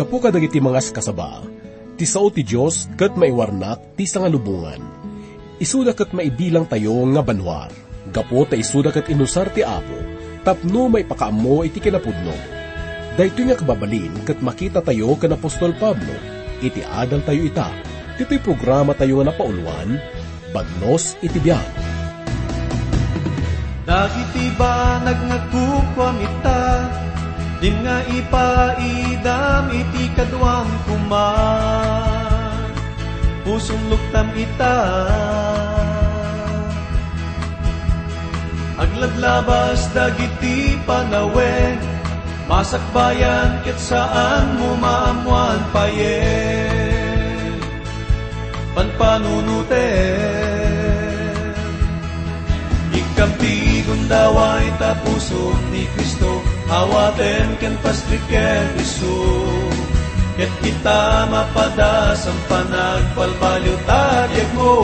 [0.00, 1.44] Gapo ka dagiti mga kasaba,
[2.00, 4.80] ti sao ti Diyos kat maiwarnak ti sangalubungan.
[5.60, 7.68] Isuda kat maibilang tayo nga banwar.
[8.08, 10.00] Gapo ta isuda kat inusar ti Apo,
[10.40, 12.32] tapno may pakaamo iti kinapudno.
[13.12, 16.16] Dahito nga kababalin kat makita tayo kan Apostol Pablo,
[16.64, 17.68] iti adal tayo ita,
[18.16, 20.00] iti programa tayo nga napauluan,
[20.56, 21.68] bagnos iti biyan.
[23.84, 26.60] Dagiti ba nagnakukwam ita,
[27.60, 32.72] din nga ipaidam iti kadwang kuman,
[33.44, 34.80] pusong luktam ita.
[38.80, 41.76] Aglaglabas dagiti panawen,
[42.48, 47.60] masakbayan ket saan mo maamuan payen.
[48.72, 49.76] Panpanunuten,
[52.88, 56.40] ikamti gundaway tapuso ni Kristo,
[56.70, 59.18] awaten ken pastriken isu.
[60.38, 64.74] Ket kita mapadas ang panagpalbalyo tadyag mo.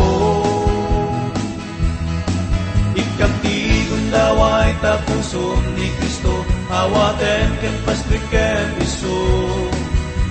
[2.93, 9.21] Ikamti gundaway tapuso ni Kristo, awaten ken pastriken isu.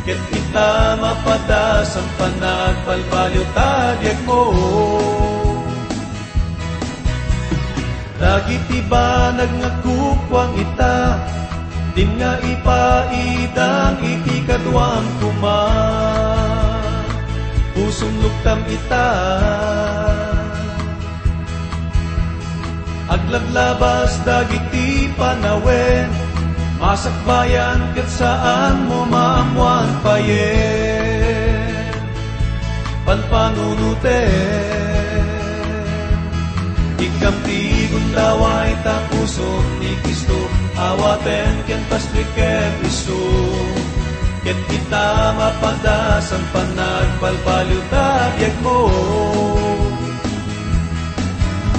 [0.05, 4.43] Ket kita mapadas ang panagpalbalyo tadyag mo.
[8.15, 11.19] Dagiti ba nagnakukwang ita,
[11.95, 17.07] din nga ipaidang iti kadwang kuman.
[17.71, 19.11] Pusong luktam ita,
[23.07, 26.11] aglaglabas dagiti panawen,
[26.79, 31.95] masakbayan ket saan mo maamuan payen.
[33.07, 34.63] Panpanunuten,
[36.95, 43.23] Ikamti gundaway tapuso ni Kristo awaten ken pastriken isu
[44.43, 48.85] ket kita mapadas ang panagbalbalyo tagyag mo.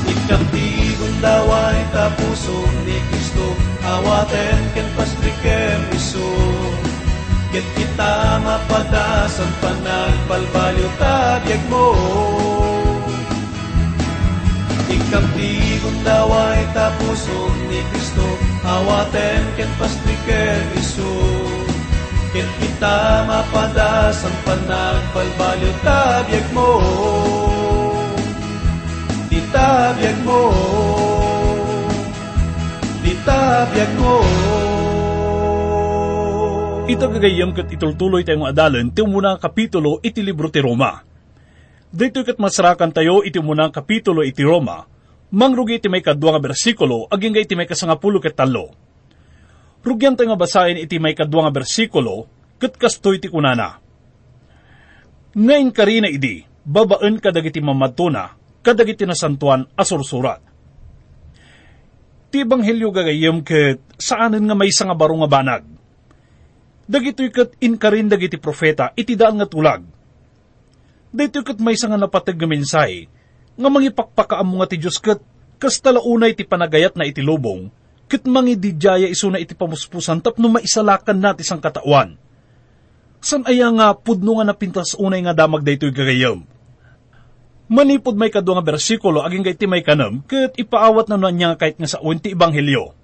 [0.03, 2.59] Ikamti gundaway tapuso
[2.89, 3.47] ni Kristo
[3.85, 6.33] awaten ken pastriken isu
[7.53, 11.95] ket kita mapadas ang panagbalbalyo tagyag mo.
[14.91, 17.86] Ikamti gundaway tapuso ni
[18.67, 21.15] Kristo awaten ken pastriken isu.
[22.35, 26.71] Ket kita mapadas ang panagbalbalyo tabyag mo.
[29.31, 30.43] Di tabyag mo.
[33.07, 34.17] Di tabyag mo.
[36.91, 41.07] Ito gagayam kat itultuloy tayong adalan ti munang kapitulo iti libro ti Roma.
[41.87, 44.87] Dito kat masarakan tayo iti munang kapitulo iti Roma,
[45.37, 48.73] mangrugi iti may kadwa nga bersikulo, aging ga iti may kasangapulo ket talo.
[49.85, 52.25] Rugyan tayo nga basahin iti may kadwa nga bersikulo,
[52.57, 53.77] kat kastoy ti kunana.
[55.37, 58.33] Ngayon ka rin na idi, babaan ka dagiti mamadtuna,
[58.65, 60.41] kadagiti nasantuan asursurat.
[62.33, 65.65] Ti Ebanghelyo gagayam ket saanen nga may nga baro nga banag.
[66.89, 69.85] Dagitoy kat inkarin dagiti profeta iti daan nga tulag.
[71.13, 73.07] Dito kat may nga napatag nga mensay,
[73.57, 75.21] nga mangipakpakaam nga ti Diyos kat
[75.57, 77.73] kas talaunay ti panagayat na iti lubong,
[78.07, 82.21] kat mangididjaya iso na iti pamuspusan tapno maisalakan na ti sang katawan.
[83.25, 86.45] San aya nga pudno nga napintas unay nga damag daytoy gagayam.
[87.67, 91.81] Manipod may kadwa nga bersikulo aging gay ti may kanam, kat ipaawat na niya kahit
[91.83, 92.95] nga sa ti Ebanghelyo.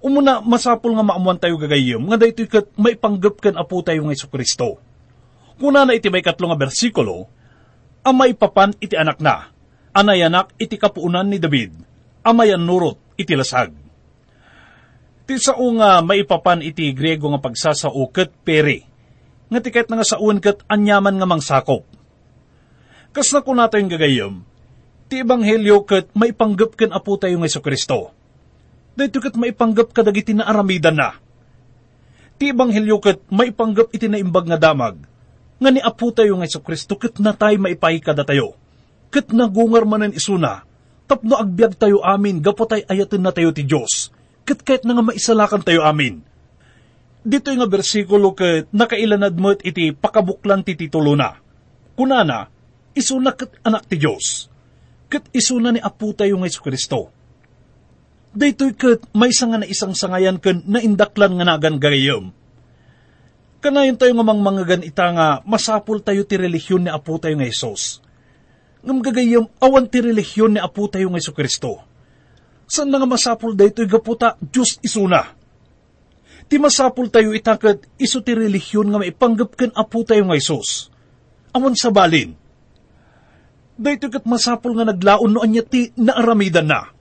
[0.00, 4.14] Umuna, masapul nga maamuan tayo gagayam, nga daytoy kat may panggap kan apo tayo ng
[4.14, 4.80] Iso Kristo.
[5.60, 7.28] Kuna na iti may katlo nga bersikulo,
[8.06, 9.55] amay papan iti anak na,
[9.96, 11.72] anayanak iti kapuunan ni David,
[12.20, 13.72] amayan nurot iti lasag.
[15.24, 18.84] Ti sao nga maipapan iti Grego nga pagsasao ket pere,
[19.48, 21.88] nga tiket nga saun ket anyaman nga mangsakop.
[23.16, 24.44] Kas na kuna tayong gagayam,
[25.08, 28.12] ti ebanghelyo ket maipanggap ken apo tayo nga Kristo.
[28.92, 31.16] Dahito ket maipanggap kadagiti na aramidan na.
[32.36, 35.00] Ti ebanghelyo ket maipanggap iti naimbag nga damag,
[35.56, 38.65] nga ni apo tayo nga Kristo ket na tayo maipahikada tayo
[39.10, 40.66] ket nagungar manen isuna,
[41.06, 44.10] tapno agbyag tayo amin, gapotay ayatin na tayo ti Diyos,
[44.42, 46.22] ket kahit na nga maisalakan tayo amin.
[47.26, 51.34] Dito nga bersikulo ket nakailanad mo't iti pakabuklan ti titulo na.
[51.98, 52.46] Kunana,
[52.94, 54.46] isuna ket anak ti Diyos,
[55.10, 57.10] ket isuna ni apo tayo nga Kristo.
[58.36, 62.28] Dito'y ket may nga na isang sangayan ken naindaklan nga nagan gagayom.
[63.64, 67.48] Kanayon tayo nga mang mangagan ita nga masapul tayo ti relihiyon ni apo tayo nga
[67.48, 68.04] Isos
[68.86, 71.82] ngam gagayam awan ti relihiyon ni Apo tayo ng Kristo.
[72.70, 75.36] San nga masapul da ito'y gaputa, Diyos isuna.
[76.46, 80.94] Ti masapul tayo itakat iso ti relihiyon nga maipanggap kan apo tayo nga Isos.
[81.50, 82.38] Awan sa balin.
[83.76, 86.94] Dahito kat masapul nga naglaon no anya ti naaramidan na.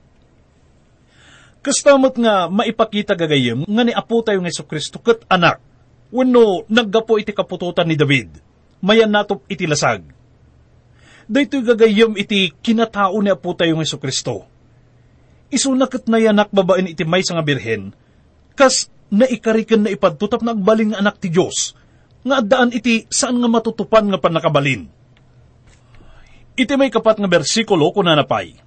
[1.62, 5.62] Kastamat nga maipakita gagayem nga ni apo tayo Iso Kristo kat anak.
[6.10, 8.42] Wano naggapo iti kapututan ni David.
[8.82, 10.15] Mayan natop iti lasag.
[11.26, 14.46] Dahito gagayem iti kinatao ni apo tayo Iso Kristo.
[15.50, 17.94] Isunakat na yanak babaen iti may nga birhen,
[18.54, 21.74] kas na ikarikan na ipadtutap na agbaling nga anak ti Diyos,
[22.26, 24.90] nga addaan iti saan nga matutupan nga panakabalin.
[26.58, 28.58] Iti may kapat nga bersikulo kuna napay.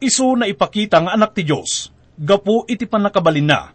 [0.00, 3.72] Isu na ipakita nga anak ti Diyos, gapu iti panakabalin na,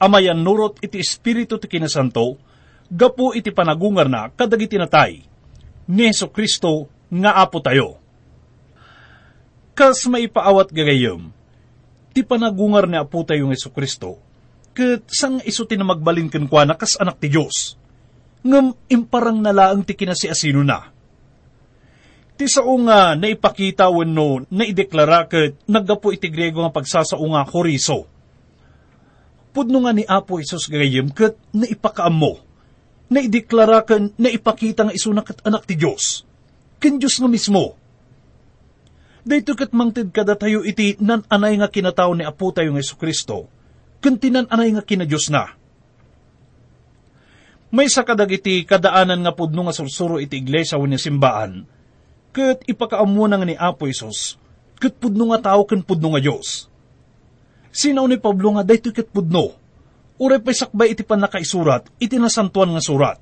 [0.00, 2.40] amayan nurot iti espiritu ti kinasanto,
[2.88, 5.24] gapu iti panagungar na kadagiti natay,
[5.88, 7.96] ni Kristo nga apo tayo.
[9.72, 11.30] Kas maipaawat gagayom,
[12.12, 14.18] ti panagungar ni apo tayo ng Yeso Kristo,
[14.74, 17.74] ket sang iso ti na magbalin ken kwa kas anak ti Dios
[18.46, 20.94] ngem imparang nalaang ti kinasiasino na.
[22.38, 28.06] Ti sao nga naipakita wenno naideklara ket naggapo iti Grego nga pagsasao nga horiso
[29.58, 32.38] pudno nga ni Apo Isos gayem ket naipakaam mo
[33.10, 36.27] naideklara ken naipakita nga iso na ket anak ti Dios
[36.78, 37.78] ken Dios nga mismo
[39.28, 42.96] Dito kat mangtid kada tayo iti nan anay nga kinataw ni Apo tayo ng Yesu
[42.96, 43.44] Kristo,
[44.00, 45.52] kantinan anay nga kinadiyos na.
[47.68, 51.68] May sa kadag iti kadaanan nga pudno nga sursuro iti iglesia wani simbaan,
[52.32, 54.40] kat ipakaamuan nga ni Apo Isos,
[54.80, 56.72] kat pudno nga tao kan pudno nga Diyos.
[57.68, 59.52] Sinaw ni Pablo nga dayto kat pudno,
[60.16, 63.20] uray pa'y sakbay iti panakaisurat, iti nasantuan nga surat.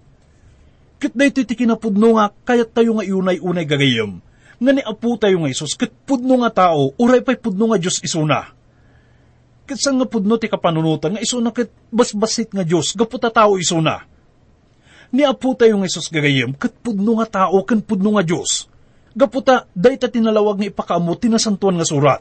[0.97, 4.25] Kat dayto iti kinapudno nga kayat tayo nga iunay-unay gagayam,
[4.57, 8.01] nga ni apo tayo nga Isus, kat pudno nga tao, uray pa'y pudno nga Diyos
[8.01, 8.49] isuna.
[9.69, 14.09] Kat sa nga pudno ti kapanunutan, nga isuna kat basbasit nga Diyos, gaputa tao isuna.
[15.13, 18.73] Ni apo tayo nga Isus gagayem, kat pudno nga tao, kan pudno nga Diyos.
[19.17, 22.21] Gaputa, dayta tinalawag nga ipakaamo, tinasantuan nga surat.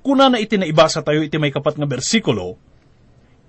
[0.00, 2.56] Kuna na iti naibasa tayo iti may kapat nga bersikulo,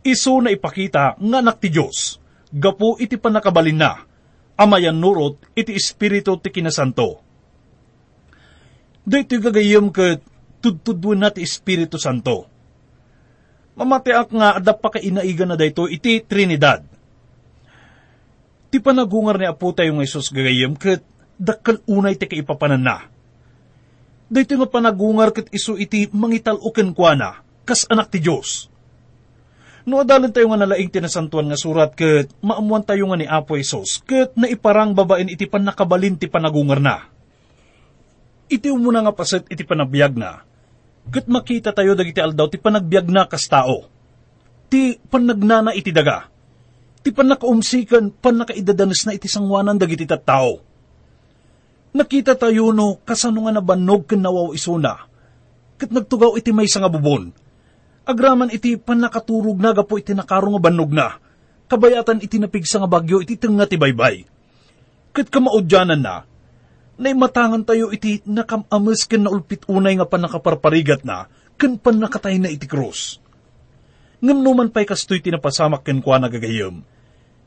[0.03, 2.22] iso na ipakita nga anak ti Diyos,
[2.53, 4.05] gapo iti panakabalin na,
[4.53, 7.23] amayan nurot iti espiritu ti kinasanto
[9.03, 10.15] Dito gagayom ka
[10.63, 12.47] tudtudwan na ti Espiritu Santo.
[13.75, 16.87] Mamatiak nga adap pa kainaigan na dayto iti Trinidad.
[18.71, 21.03] Ti panagungar ni Apo tayo nga Isus gagayom kat
[21.35, 22.97] dakal unay ti kaipapanan na.
[24.31, 28.71] Dito nga panagungar kat iso iti mangital uken kwa kas anak ti Diyos.
[29.83, 33.99] No adalan tayo nga nalaing tinasantuan nga surat kat maamuan tayo nga ni Apo Isos
[34.07, 37.13] kat naiparang babaen iti panakabalin ti panagungar na
[38.53, 40.45] iti umuna nga paset iti panagbiag na.
[41.09, 43.89] Kat makita tayo dagiti aldaw ti panagbiag na kas tao.
[44.69, 46.29] Ti panagnana iti daga.
[47.03, 50.63] Ti panakaumsikan panakaidadanas na iti sangwanan dagiti tattao.
[51.93, 55.09] Nakita tayo no kasano nga nabanog ken nawaw isuna.
[55.75, 57.35] Kat nagtugaw iti may nga bubon.
[58.03, 61.15] Agraman iti panakaturog na gapo iti nakaro nga banog na.
[61.71, 64.27] Kabayatan iti napigsa nga bagyo iti tenga ti baybay.
[65.15, 66.27] Kat kamaudyanan na,
[66.99, 72.67] naimatangan tayo iti nakamamas ken naulpit unay nga panakaparparigat na, ken pan nakatay na iti
[72.67, 73.23] krus.
[74.19, 76.83] Ngam numan pa'y kastoy tinapasamak ken kwa nagagayam.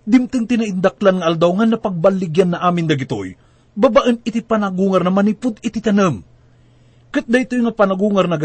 [0.07, 3.37] Dimteng tinaindaklan nga aldaw nga napagbaligyan na amin dagitoy,
[3.77, 6.25] babaan iti panagungar na manipud iti tanam.
[7.13, 8.41] Kat daytoy nga panagungar na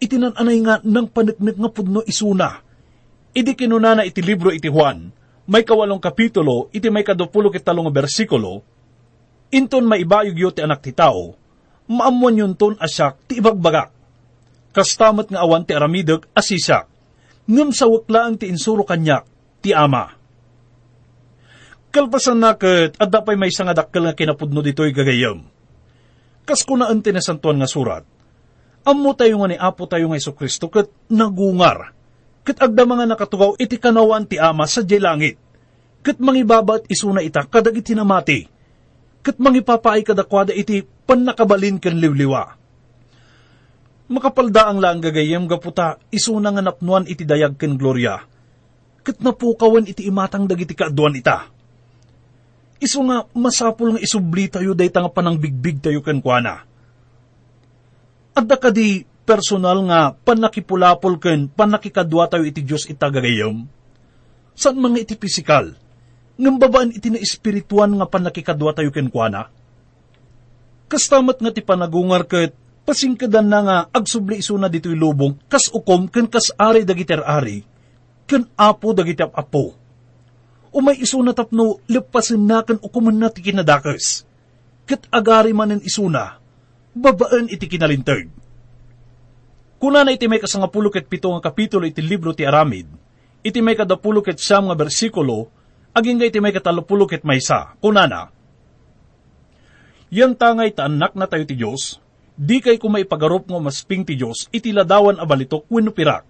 [0.00, 2.64] gagayam, iti nananay nga nang paneknek nga pudno isuna.
[3.36, 5.12] Idi kinunana iti libro iti Juan,
[5.46, 8.64] may kawalong kapitulo, iti may kadupulo kitalong bersikulo,
[9.50, 11.34] Inton maibayog yo ti anak ti tao,
[11.90, 13.90] maamuan yun ton asyak ti ibagbagak.
[14.70, 16.86] Kastamat nga awan ti aramideg asisak,
[17.50, 19.26] ngam sa waklaan ti insuro kanyak
[19.58, 20.14] ti ama.
[21.90, 25.42] Kalpasan na kat, at dapay may dakkel nga kinapudno dito'y gagayam.
[26.46, 28.06] Kas ko naan tinasantuan nga surat,
[28.86, 31.92] Amo tayo nga ni Apo tayo nga Iso Kristo kat nagungar.
[32.46, 35.36] Kat agda mga nakatugaw iti kanawan ti ama sa langit.
[36.00, 38.60] Kat mangibabat isuna ita kadag iti namati
[39.20, 42.56] kat mangipapaay kadakwada iti panakabalin kan liwliwa.
[44.10, 48.18] Makapalda ang lang gagayem gaputa, isuna nga napnuan iti dayag ken gloria.
[49.06, 51.46] Kat napukawan iti imatang dagiti kaaduan ita.
[52.80, 56.64] Isu nga masapul nga isubli tayo day nga panang bigbig tayo ken kuana.
[58.34, 63.66] Adda kadi personal nga panakipulapol ken panakikadwa tayo iti Diyos ita gagayem.
[64.54, 65.74] San mga iti pisikal?
[66.40, 69.52] ngam babaan iti na espirituan nga panakikadwa tayo kenkwana.
[70.88, 72.56] Kastamat nga ti panagungar ket
[72.88, 77.62] pasingkadan na nga agsubli isuna dito'y lubong kas ukom ken kas ari dagiter ari.
[78.24, 79.74] kan apo dagiti apo.
[80.70, 84.22] O may isuna tapno, lepasin na kan ukuman na ti kinadakas.
[84.86, 86.38] Kat agari man ang isuna,
[86.94, 88.28] babaan iti kinalintag.
[89.80, 92.84] Kuna na iti may kasangapulo ket pito nga kapitulo iti libro ti Aramid,
[93.40, 95.48] iti may kadapulo ket siyam nga bersikulo,
[95.96, 98.28] aging iti may katalupulo ket maysa, kuna na,
[100.10, 102.02] Yan tangay ta anak na tayo ti Diyos,
[102.34, 106.26] di kay kumaipagarop nga masping ti Diyos, iti ladawan a balitok wenno pirak,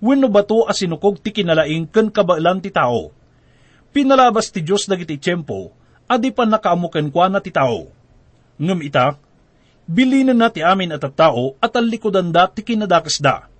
[0.00, 3.12] wenno bato a sinukog ti kinalaing ken kabailan ti tao.
[3.92, 5.68] Pinalabas ti Diyos dagiti tiyempo,
[6.08, 7.92] adi pa nakaamuken kwa na ti tao.
[8.56, 9.20] Ngem ita,
[9.90, 13.50] bilinin na ti amin at tao at alikodan da ti kinadakas da.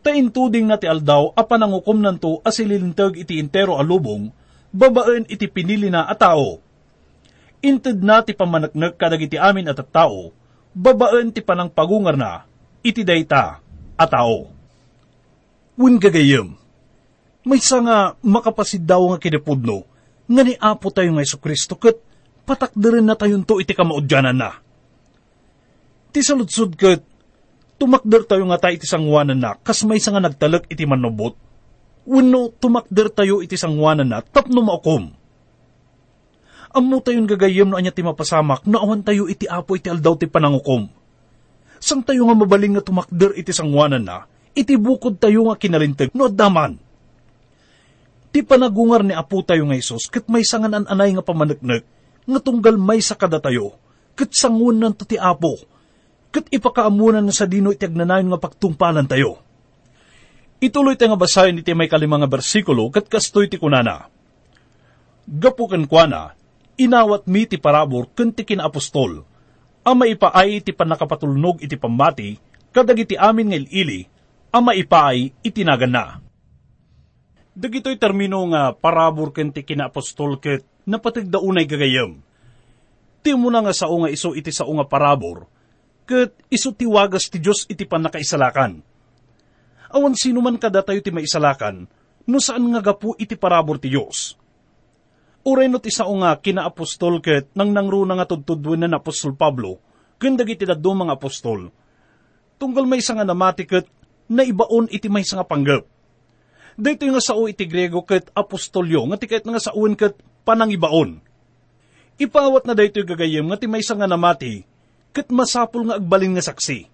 [0.00, 4.32] Taintuding na ti aldaw a panangukom nanto asililintag iti intero alubong,
[4.72, 6.58] babaen iti pinili na a tao.
[7.62, 10.32] Inted na ti pamanaknak kadagiti amin at tao,
[10.74, 12.48] babaen ti panang pagungar na,
[12.82, 13.62] iti dayta
[13.94, 14.50] a tao.
[15.78, 16.58] Win gagayem,
[17.46, 19.86] may nga makapasid daw nga kinapudno,
[20.26, 22.00] nga ni Apo tayo nga Kristo, kat
[22.42, 24.50] patakdarin na tayo to iti kamaudyanan na.
[26.12, 27.00] Ti saludsud kat,
[27.80, 31.32] tumakder tayo nga tayo iti sangwanan na, kas may nga nagtalag iti manubot.
[32.04, 35.08] Wano tumakder tayo iti sangwanan na, tapno maukom.
[36.72, 40.28] Amo tayon gagayem no anya ti mapasamak, no awan tayo iti apo iti aldaw ti
[40.28, 40.88] panangukom.
[41.80, 46.28] Sang tayo nga mabaling nga tumakder iti sangwanan na, iti bukod tayo nga kinalintag, no
[46.28, 46.76] daman.
[48.32, 51.84] Ti panagungar ni apo tayo nga Isos, kat may sangan anay nga pamanagnak,
[52.24, 53.76] nga tunggal may sa kada tayo,
[54.16, 55.60] kat sangunan to ti apo,
[56.32, 59.36] kat ipakaamunan na sa dino iti agnanayon nga pagtungpalan tayo.
[60.64, 64.08] Ituloy tayo nga basahin iti may kalimang bersikulo, kat kastoy ti kunana.
[65.28, 66.22] Gapukan kwa na,
[66.80, 69.22] inawat mi ti parabor ken ti kinaapostol,
[69.84, 72.40] ama ipaay iti panakapatulnog iti pamati,
[72.72, 74.08] kadagiti amin nga ili,
[74.48, 76.04] ama ipaay itinagan na.
[77.52, 82.24] Dagitoy termino nga parabor ken ti kinaapostol ket napatigdaunay gagayam.
[83.22, 85.46] Ti mo na nga sao nga iso iti sao nga parabor,
[86.04, 88.82] ket iso ti wagas ti Diyos iti panakaisalakan.
[89.92, 91.84] Awan sino man kada tayo ti maisalakan,
[92.24, 94.40] no saan nga gapu iti parabor ti Diyos.
[95.42, 99.82] Uray no ti sao nga kinaapostol ket nang nangruna nga tudtudwen na apostol Pablo,
[100.16, 101.68] ken dagiti daddo mga apostol.
[102.62, 103.90] Tunggal may nga namati ket
[104.30, 105.82] naibaon iti may nga panggap.
[106.78, 110.16] Dito nga sao iti Grego ket apostolyo, nga tiket nga saun ket
[110.46, 111.20] panangibaon.
[112.16, 114.64] Ipawat na dito gagayem nga ti may nga namati,
[115.12, 116.88] ket masapul nga agbalin nga saksi.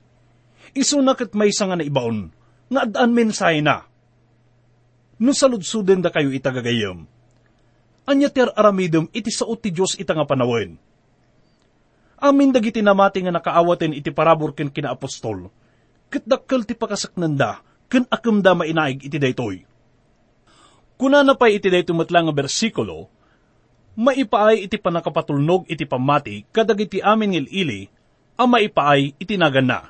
[0.74, 2.28] Iso na ket may nga naibaon,
[2.68, 3.86] nga adaan mensahe na.
[5.18, 7.06] No saludsuden da kayo itagagayem.
[8.06, 10.78] Anya ter aramidem iti sao ti Diyos ita nga panawen.
[12.18, 15.50] Amin dagiti namati nga nakaawaten iti parabor ken kinaapostol,
[16.10, 19.62] ket dakkel ti pakasaknanda, ken akem da mainaig iti daytoy.
[20.98, 23.06] Kuna na pa'y iti daytoy matlang nga bersikulo,
[23.98, 27.90] maipaay iti panakapatulnog iti pamati kadag iti amin ngil ili,
[28.38, 29.80] ang maipaay iti nagan na.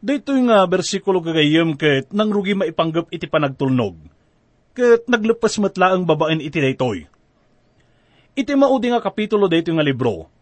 [0.00, 4.00] Daytoy nga bersikulo gagayem ket nang rugi maipanggap iti panagtulnog,
[4.72, 7.04] ket naglepas matla ang babaen iti daytoy.
[8.36, 10.32] Iti maudi nga kapitulo daytoy nga libro,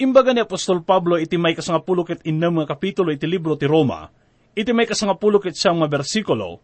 [0.00, 4.08] Imbaga ni Apostol Pablo iti may kasangapulo ket innam nga kapitulo iti libro ti Roma,
[4.56, 6.58] iti may kasangapulo ket siyang nga bersikulo,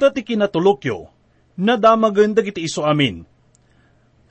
[0.00, 1.12] Dati kinatulokyo,
[1.60, 3.20] nadamagan dagiti iso amin.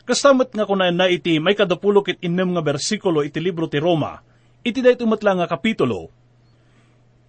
[0.10, 4.18] Kastamat nga kunan na iti may kadapulo ket innam nga bersikulo iti libro ti Roma,
[4.66, 6.10] iti dayto matla nga kapitulo,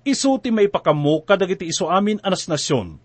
[0.00, 2.96] iso ti may pakamo kadagiti iso amin anas nasyon,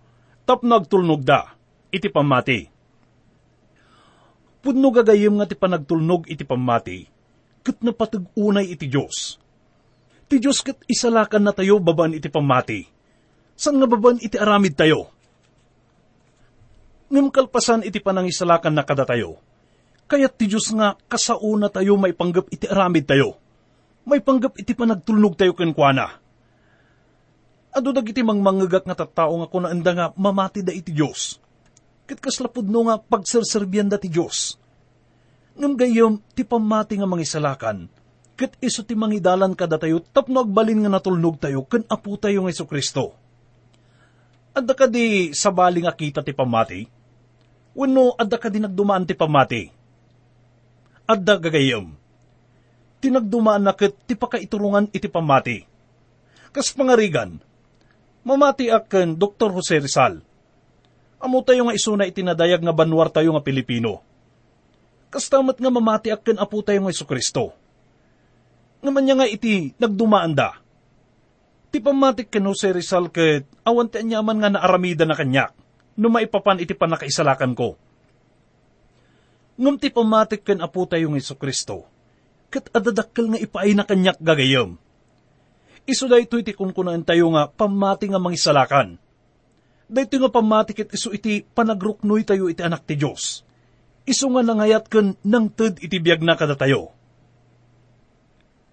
[0.48, 1.60] tapno agtulnog da,
[1.92, 2.72] iti pamati.
[4.64, 7.04] Pudno gagayem nga ti panagtulnog iti pamati,
[7.60, 9.44] kat napatag-unay iti Diyos.
[10.32, 12.88] Ti Diyos kat isalakan na tayo baban iti pamati.
[13.60, 15.12] San nga baban iti aramid tayo?
[17.12, 19.44] Ngam kalpasan iti panangisalakan na kada tayo.
[20.06, 23.42] Kaya't ti Diyos nga kasauna tayo may panggap iti aramid tayo.
[24.06, 26.22] May panggap iti panagtulnog tayo kenkwana.
[27.74, 31.42] Ado dagiti mangmangagak nga tattao nga kunaanda nga mamati da iti Diyos.
[32.06, 34.62] Kat kaslapod no nga pagserserbiyan da ti Diyos.
[35.58, 37.90] Ngam gayom ti pamati nga mangisalakan,
[38.38, 42.52] kat iso ti mangidalan kada tayo tapno agbalin nga natulnog tayo ken apo tayo ng
[42.52, 43.16] Iso Kristo.
[44.56, 46.84] Adda ka di sabali nga kita ti pamati?
[47.76, 49.85] Wano adda ka di nagdumaan ti pamati?
[51.06, 51.94] Adda gagayom.
[52.98, 55.62] Tinagdumaan na ket ti pakaiturungan iti pamati.
[56.50, 57.38] Kas pangarigan,
[58.26, 59.54] mamati aken Dr.
[59.54, 60.26] Jose Rizal.
[61.22, 64.02] Amo tayo nga isuna itinadayag nga banwar tayo nga Pilipino.
[65.14, 67.54] Kastamat nga mamati aken apo tayo nga Iso Kristo.
[68.82, 70.58] Ngaman niya nga iti nagdumaan da.
[71.70, 75.54] Ti pamatik ken Jose Rizal ket awan ti anyaman nga naaramida na kanyak,
[76.02, 77.78] no maipapan iti panakaisalakan ko.
[79.56, 81.88] Ngum ti pamatik ken apo tayong Iso Kristo,
[82.52, 84.76] ket adadakkel nga ipaay na kanyak gagayom.
[85.88, 89.00] Iso da ito iti kunkunaan tayo nga pamati nga mangisalakan.
[89.86, 93.46] Dahito nga pamati ket iso iti panagruknoy tayo iti anak ti Diyos.
[94.04, 96.92] Iso nga nangayat ken nang ted iti biyag na kada tayo.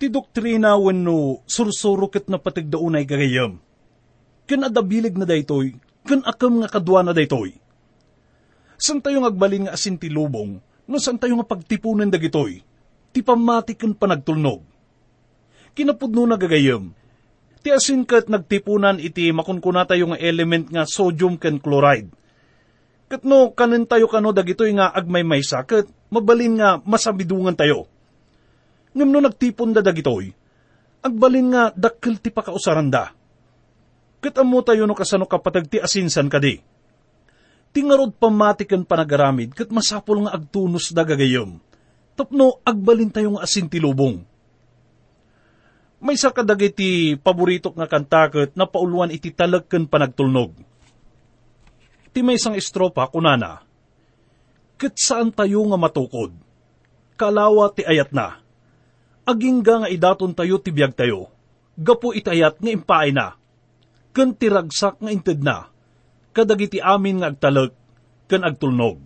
[0.03, 3.61] Ti doktrina wenno sursuro ket na patigdaunay gagayam.
[4.51, 7.55] Ken adabilig na daytoy, ken akam nga kadwa na daytoy.
[8.83, 12.63] San tayo ngagbalin nga asin ti lubong, no san tayo nga pagtipunan dagitoy,
[13.13, 14.65] ti pamati ken panagtulnog.
[15.73, 16.93] Kinapudno na gagayam,
[17.63, 22.11] ti asin ket nagtipunan iti makunkuna tayo nga element nga sodium ken chloride.
[23.07, 27.87] Ket no kanen tayo kano dagitoy nga agmaymaysa ket mabalin nga masabidungan tayo.
[28.93, 30.33] Ngem no nagtipon da dagitoy,
[31.01, 33.13] agbalin nga dakkel ti pakausaranda.
[34.23, 36.72] Ket amo tayo no kasano kapatag ti asinsan kadi.
[37.73, 41.57] Tingarod pamati ken panagaramid ket masapol nga agtunos da gagayom.
[42.13, 44.21] Tapno agbalin tayo nga asin ti lubong.
[46.03, 50.53] May sa kadagiti paborito nga kantaket na pauluan iti talag ken panagtulnog.
[52.13, 53.65] Ti may isang estropa kunana,
[54.83, 56.35] Ket saan tayo nga matukod?
[57.17, 58.43] Kalawa ti ayat na.
[59.23, 61.31] Agingga nga idaton tayo ti biyag tayo.
[61.79, 63.39] Gapo itayat nga impaay na.
[64.11, 65.72] Ken tiragsak nga inted na.
[66.33, 67.73] Kadagiti amin nga agtalag
[68.29, 68.99] ken agtulnog.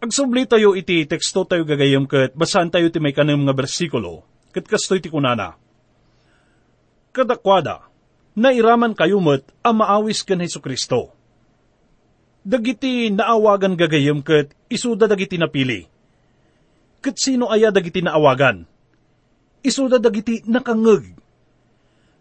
[0.00, 4.66] Agsubli tayo iti teksto tayo gagayam ket basan tayo ti may kanem nga bersikulo ket
[4.66, 5.54] kastoy ti kunana.
[7.10, 7.90] Kadakwada,
[8.38, 11.12] nairaman kayo met a maawis ken Heso Kristo.
[12.40, 15.86] Dagiti naawagan gagayam ket isuda dagiti napili.
[17.04, 18.64] Ket sino aya dagiti naawagan?
[19.60, 21.12] Isuda dagiti nakangeg.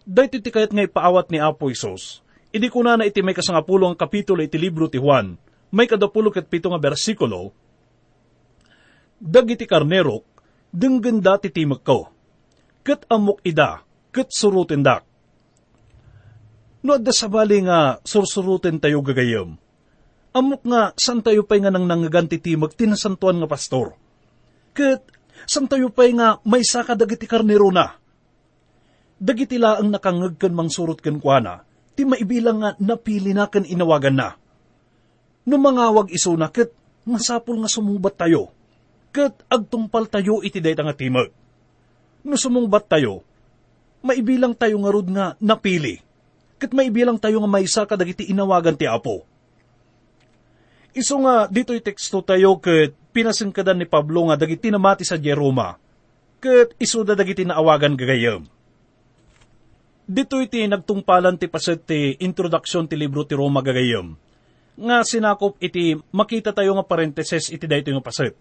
[0.03, 4.41] Dahito ti kayat nga ipaawat ni Apo Isos, idi kunana iti may kasangapulo ang kapitulo
[4.41, 5.37] iti libro ti Juan,
[5.73, 7.53] may kadapulo ket pito nga bersikulo,
[9.19, 10.23] Dagiti karnerok,
[10.71, 12.07] denggenda ti timek ko
[12.89, 15.05] ket amok ida, ket surutin dak.
[16.81, 19.53] No adda sabali nga sursurutin tayo gagayom.
[20.33, 23.93] Amok nga san tayo pa'y nga nang nangaganti timag tinasantuan nga pastor.
[24.73, 25.05] Ket
[25.45, 27.93] san tayo pa'y nga may saka dagiti karnero na.
[29.19, 31.67] Dagiti laang nakangag kan mangsurot kan kuana,
[31.99, 34.39] ti maibilang nga napili na kan inawagan na.
[35.43, 36.71] No mangawag iso na ket
[37.03, 38.55] masapul nga sumubat tayo.
[39.11, 41.35] Ket agtungpal tayo iti dayta nga timag
[42.23, 43.23] no sumungbat tayo,
[44.03, 45.99] maibilang tayo nga rod nga napili,
[46.59, 49.23] kat maibilang tayo nga maysa kadagiti inawagan ti Apo.
[50.91, 55.77] Iso nga dito'y teksto tayo kat pinasingkadan ni Pablo nga dagiti namati sa Jeroma,
[56.43, 58.45] kat iso da dagiti naawagan gagayam.
[60.09, 64.17] Dito'y ti nagtungpalan ti paset ti introduction ti libro ti Roma gagayam,
[64.73, 68.33] nga sinakop iti makita tayo nga parenthesis iti dayto nga paset.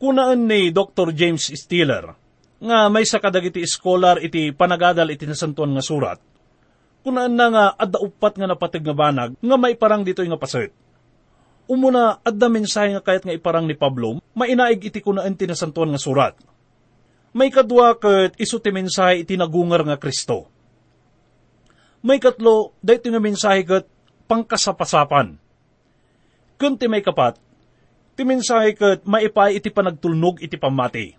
[0.00, 1.12] Kunaan ni Dr.
[1.12, 2.16] James Stiller,
[2.56, 6.16] nga may sa kadagiti scholar iti panagadal iti nasantuan nga surat.
[7.04, 10.72] Kunaan na nga adda upat nga napatig nga banag nga may parang dito nga pasit.
[11.68, 16.00] Umuna adda mensahe nga kayat nga iparang ni Pablo, mainaig iti kunaan ti nasantuan nga
[16.00, 16.32] surat.
[17.36, 20.51] May kadwa ket iso ti mensahe iti nagungar nga Kristo.
[22.02, 23.86] May katlo, dahito nga mensahe ket
[24.26, 25.38] pangkasapasapan.
[26.58, 27.38] Kun ti may kapat,
[28.18, 31.14] ti mensahe ket maipay iti panagtulnog iti pamati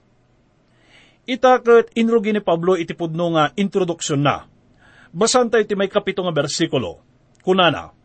[1.24, 4.44] Itakat inrugi ni Pablo iti pudno nga introduksyon na.
[5.16, 7.00] Basan tayo iti may kapito nga bersikulo.
[7.48, 7.96] Kunana,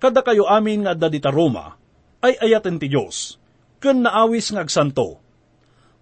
[0.00, 1.76] Kada kayo amin nga adda dita Roma,
[2.24, 3.36] ay ayaten ti Diyos,
[3.80, 5.20] ken naawis nga agsanto.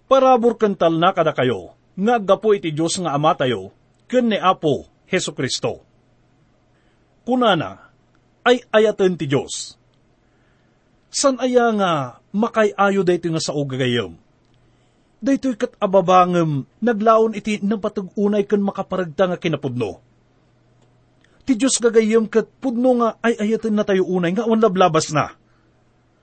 [0.07, 3.75] Parabor kental na kada kayo, nga aggapo iti Diyos nga ama tayo,
[4.07, 5.85] ken ni Apo Heso Kristo.
[7.25, 7.91] Kunana,
[8.45, 9.77] ay ayaten ti Diyos.
[11.09, 11.91] San aya nga
[12.35, 14.25] makay-ayo dayto nga sa ugagayom?
[15.25, 19.97] daytoy kat ababangem, naglaon iti napatag-unay kan makaparagta nga kinapudno.
[21.45, 25.33] Ti Diyos gagayem kat pudno nga ay ayatin na tayo unay nga awan lablabas na.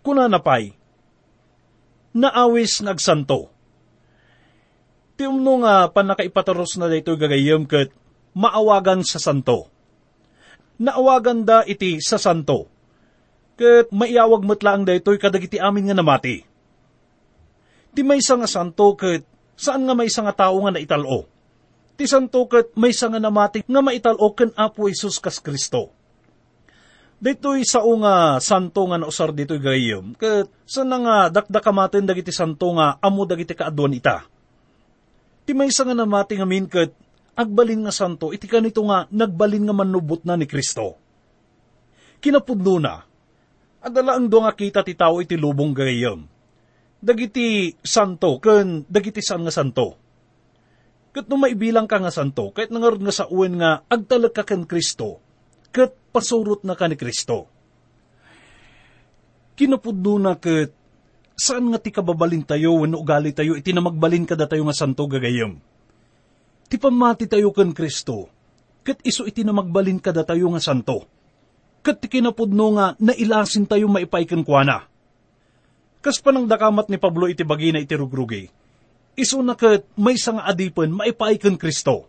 [0.06, 0.74] Kuna napay,
[2.14, 3.50] naawis nagsanto.
[5.14, 7.94] Ti umno nga panakaipataros na daytoy gagayem kat
[8.32, 9.68] maawagan sa santo.
[10.82, 12.66] Naawagan da iti sa santo.
[13.54, 16.52] Kat maiawag matlaang daytoy kadagiti amin nga namati
[17.92, 21.28] Ti may nga santo ket saan nga may nga tao nga naitalo.
[22.00, 25.92] Ti santo ket may nga namati nga maitalo ken Apo Isus kas Kristo.
[27.22, 32.98] Dito'y sao nga santo nga nausar dito'y gayom, ket saan nga dakdakamaten dagiti santo nga
[32.98, 34.26] amo dagiti kaadwan ita.
[35.46, 36.96] Ti may nga namati nga min ket
[37.32, 41.00] agbalin nga santo, iti kanito nga nagbalin nga manubot na ni Kristo.
[42.22, 43.02] Kinapudno na,
[43.82, 46.28] adala ang nga kita ti tao iti lubong gayam.
[47.02, 49.98] Dagiti santo, ken dagiti saan nga santo.
[51.12, 54.64] Kat no maibilang ka nga santo, kahit nangarod nga sa uwan nga agtalag ka kan
[54.64, 55.18] Kristo,
[55.74, 57.50] kat pasurot na ka ni Kristo.
[59.58, 60.70] Kinapudno na kat
[61.34, 65.04] saan nga ti kababalin tayo, wano ugali tayo, iti na magbalin kada tayo nga santo
[65.10, 65.71] gagayam.
[66.72, 68.32] Ti pamati tayo kan Kristo,
[68.80, 71.04] kat iso iti na magbalin kada tayo nga santo
[71.82, 74.78] kat kinapudno nga nailasin tayo maipaikan kwa na.
[75.98, 78.46] Kas panang dakamat ni Pablo iti bagina iti rugrugi,
[79.18, 82.06] iso na kat may sang adipan maipaikan Kristo.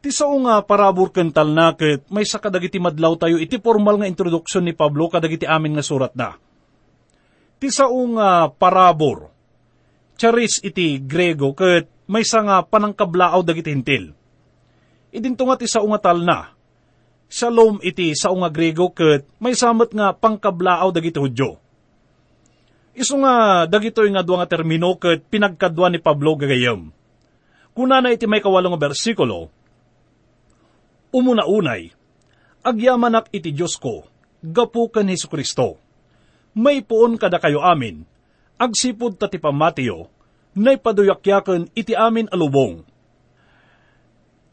[0.00, 4.08] Ti sao nga parabor kental na kat may sa kadagiti madlaw tayo iti formal nga
[4.08, 6.36] introduksyon ni Pablo kadagiti amin nga surat na.
[7.60, 9.28] Ti sao nga parabor,
[10.16, 14.10] charis iti Grego kat may nga panangkablaaw dagiti hintil.
[15.14, 16.50] Idinto nga ti sao nga tal na,
[17.30, 21.62] Shalom iti sa nga Grego ket may samot nga pangkablaaw dagiti Hudyo.
[22.90, 26.90] Isu nga dagitoy nga duwa nga termino ket pinagkadwa ni Pablo gagayam.
[27.70, 29.46] Kuna na iti may kawalong bersikulo,
[31.10, 31.90] Umuna-unay,
[32.62, 34.06] agyamanak iti Diyos ko,
[34.42, 35.78] gapu kan Hesu Kristo.
[36.54, 38.06] May puon kada kayo amin,
[38.58, 40.06] agsipod ta ti pamatiyo,
[40.54, 42.86] nay paduyakyaken iti amin alubong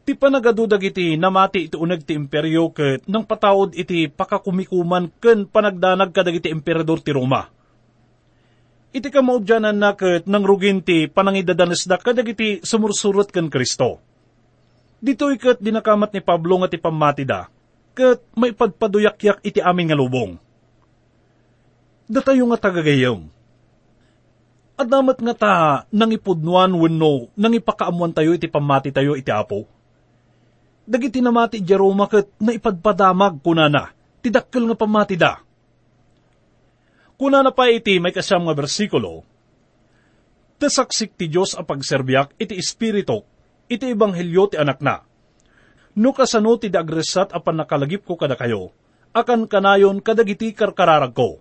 [0.08, 6.16] Ti panagadudag iti namati iti unag ti imperyo ket nang patawod iti pakakumikuman ken panagdanag
[6.16, 7.44] kadag iti emperador ti Roma.
[8.88, 14.00] Iti kamaudyanan na ket nang rugin ti panangidadanesda kadag iti sumursurot ken Kristo.
[14.96, 17.52] Dito ikat dinakamat ni Pablo nga ti pamatida,
[17.92, 20.40] ket may padpaduyakyak iti amin nga lubong.
[22.08, 23.28] Datayo nga tagagayam.
[24.78, 25.54] Adamat nga ta
[25.90, 29.66] nang ipudnuan wenno nang ipakaamuan tayo iti pamati tayo iti apo
[30.88, 33.92] dagiti namati Jeroma ket naipadpadamag kunana,
[34.24, 35.36] tidakkel nga pamati da.
[37.20, 39.28] Kunana pa iti may kasyam nga bersikulo,
[40.58, 43.22] Tasaksik ti Diyos a pagserbiak iti espiritok,
[43.70, 45.06] iti ebanghelyo ti anak na.
[45.94, 48.74] No kasano ti dagresat apan nakalagip ko kada kayo,
[49.14, 51.38] akan kanayon kadagiti karkararag ko.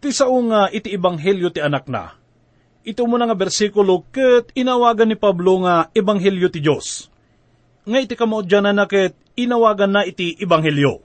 [0.00, 2.12] Ti sao nga iti ebanghelyo ti anak na,
[2.86, 7.10] ito mo nga bersikulo ket inawagan ni Pablo nga ebanghelyo ti Diyos
[7.86, 10.98] nga iti kamaudyan na nakit inawagan na iti ibanghelyo.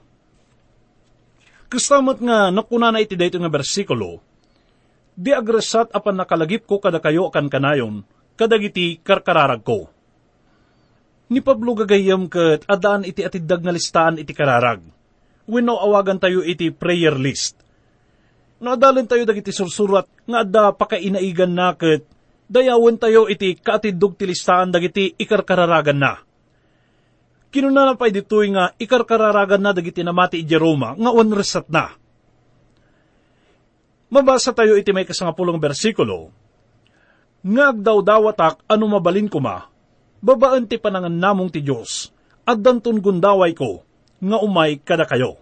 [1.70, 4.18] Kastamat nga nakuna na iti dayto nga bersikulo,
[5.14, 8.02] di agresat apan nakalagip ko kada kayo kan kanayon,
[8.34, 9.88] kadagiti karkararag ko.
[11.32, 14.84] Ni Pablo gagayam kat adaan iti atidag nga listaan iti kararag.
[15.48, 17.61] Wenno awagan tayo iti prayer list.
[18.62, 22.06] Naadalin tayo dagiti sursurat nga adda pakainaigan na kat
[22.46, 26.22] dayawan tayo iti kaatidog ti listaan dagiti ikarkararagan na
[27.52, 31.92] Kinuna na pa ditoy nga ikarkararagan na dagiti namati iti Roma nga onresat na.
[34.08, 36.32] Mabasa tayo iti may kasangapulong bersikulo.
[37.44, 39.68] Ngag daw dawatak ano mabalin ko ma,
[40.24, 42.08] babaan ti panangan namong ti Diyos,
[42.48, 43.84] at danton gundaway ko,
[44.16, 45.41] nga umay kada kayo.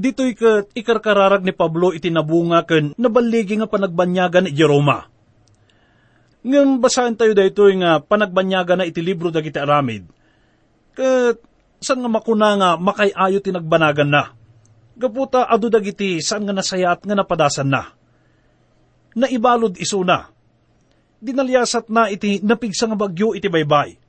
[0.00, 5.04] Dito'y kat ikarkararag ni Pablo iti nabunga ken nabaligi nga panagbanyagan ni Jeroma.
[6.40, 10.08] Ngam basahan tayo daytoy nga panagbanyagan na iti libro dagiti aramid,
[10.96, 11.36] Kat,
[11.84, 14.32] saan nga makuna nga makayayo tinagbanagan na.
[14.96, 17.92] Gaputa adu dagiti saan nga nasayat nga napadasan na.
[19.12, 20.32] Naibalod iso na.
[21.20, 24.00] Dinalyasat na iti napigsa nga bagyo iti baybay.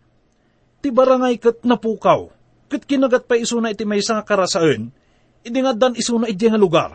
[0.80, 2.32] Ti barangay kat napukaw.
[2.72, 5.01] Kat kinagat pa iso na iti may nga karasaan.
[5.42, 6.92] Idi nga dan iso na nga lugar.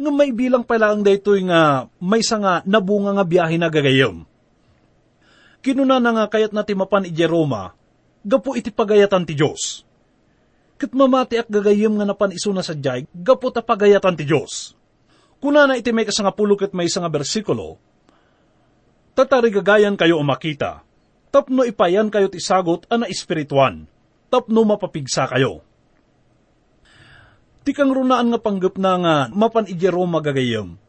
[0.00, 4.24] Nga may bilang pala ang daytoy nga may nga nabunga nga biyahe na gagayom.
[5.60, 7.76] Kinuna na nga kayat na timapan iti Roma,
[8.24, 9.84] gapo iti pagayatan ti Diyos.
[10.80, 14.72] Kat mamati ak gagayim nga napan iso na sa jay, gapo ta pagayatan ti Diyos.
[15.36, 17.76] Kuna na iti may kasangapulo kat may isang bersikulo,
[19.12, 20.80] tatarigagayan kayo o makita,
[21.28, 23.84] tapno ipayan kayo ti sagot ana espirituan,
[24.32, 25.60] tapno mapapigsa kayo.
[27.60, 30.80] Ti kang runaan nga panggap na nga mapan ijero magagayam,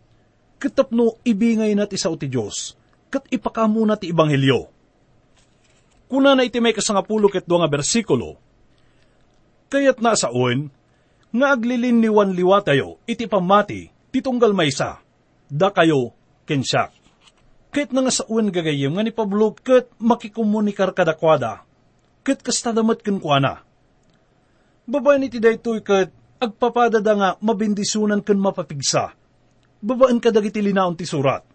[0.55, 2.79] katapno ibingay na ti sao ti Diyos,
[3.11, 4.71] kat ipakamuna ti Ibanghilyo
[6.11, 8.35] Kuna na iti may kasangapulo ket nga bersikulo,
[9.71, 10.67] kayat na saon,
[11.31, 14.99] nga aglilin liwan liwa tayo, iti pamati, titunggal maysa,
[15.47, 16.11] da kayo,
[16.43, 16.91] kensyak.
[17.71, 21.63] Kahit na nga sa uwan gagayim, nga ni Pablo, kat makikomunikar kadakwada,
[22.27, 23.63] kat kastadamat kenkwana.
[24.83, 29.13] Babaan iti daytoy kat agpapadada nga mabindisunan ken mapapigsa.
[29.81, 31.45] Babaan ka dagiti linaon ti surat.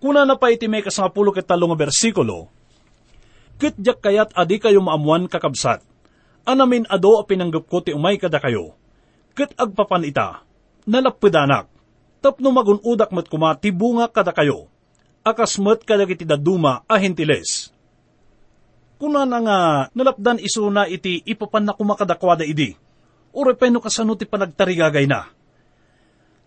[0.00, 2.48] Kuna na pa iti may kasangapulo ket nga bersikulo,
[3.58, 5.82] Ket jak kayat adi kayo maamuan kakabsat,
[6.46, 8.78] anamin ado a pinanggap ko ti umay kada kayo,
[9.34, 10.46] ket agpapan ita,
[12.22, 14.70] tapno magunudak met kuma ti bunga kada kayo,
[15.26, 17.74] akas met kada iti daduma a hentiles.
[19.02, 19.58] Kuna na nga
[19.90, 22.78] nalapdan isuna iti ipapan na kumakadakwada idi,
[23.32, 25.28] o repeno kasano ti panagtarigagay na.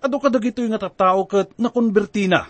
[0.01, 2.49] Ado kadag ito yung nga tattao kat nakonberti na.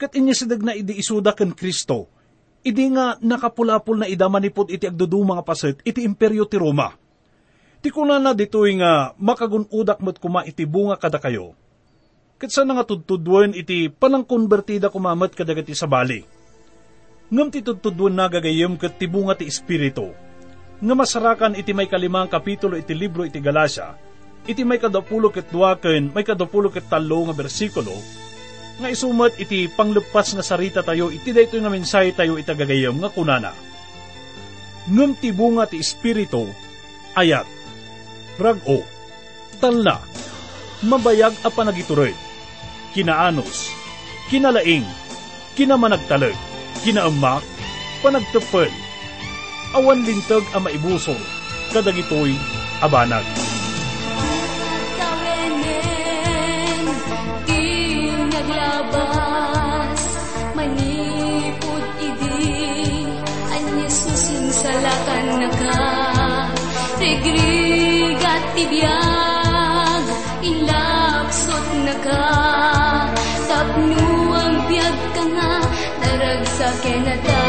[0.00, 2.08] Kat inya sidag na idi isuda ken Kristo,
[2.64, 6.96] idi nga nakapulapul na ida manipod iti agduduma nga paset iti imperyo ti Roma.
[7.82, 11.52] Ti kuna na dito nga makagunudak met kuma iti bunga kada kayo.
[12.38, 16.22] Kat sa nga tudtudwen iti panangkonbertida kumamat kadagati sa bali.
[17.30, 20.31] Ngam ti tudtudwen na gagayem kat ti bunga ti Espiritu.
[20.82, 23.94] Nga masarakan iti may kalimang kapitulo iti libro iti Galasya,
[24.50, 27.94] iti may kadapulo ket duwaken, may kadapulo ket talo nga bersikulo,
[28.82, 33.54] nga isumat iti panglepas nga sarita tayo, iti dayto nga mensahe tayo itagagayam nga kunana.
[34.90, 36.50] Ngem ti bunga ti espiritu,
[37.14, 37.46] ayat,
[38.42, 38.82] rago,
[39.62, 40.02] talna,
[40.82, 42.18] mabayag a panagitured,
[42.90, 43.70] kinaanos,
[44.26, 44.82] kinalaing,
[45.54, 46.34] kinamanagtalag,
[46.82, 47.46] kinaamak,
[48.02, 48.81] panagtepel,
[49.72, 51.16] awan lintag a maibusol,
[51.72, 52.36] kadagitoy
[52.84, 53.24] abanag.
[55.00, 56.84] Tawenen,
[57.48, 57.64] di
[58.28, 60.02] naglabas,
[60.52, 63.08] manipod idi,
[63.48, 65.80] anyes nusinsalakan na ka,
[67.00, 70.04] regrigat tibiyag,
[70.44, 72.24] ilapsot na ka,
[73.48, 75.52] tapno ang biyag ka nga,
[76.04, 77.41] daragsak kenatan na.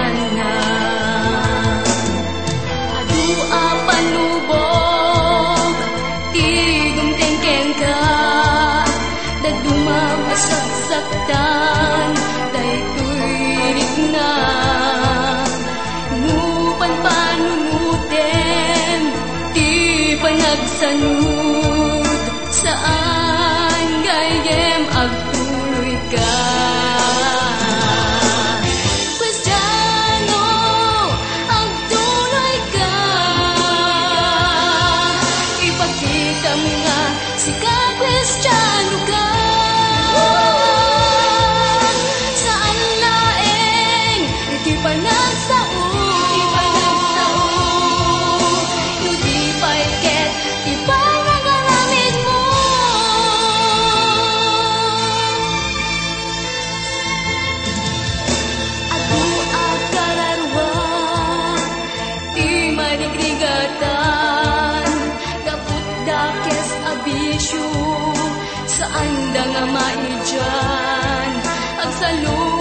[68.84, 71.32] Saan da nga maidyan?
[71.84, 72.53] Agsalubong